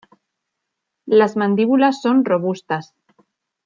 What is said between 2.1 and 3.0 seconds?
robustas.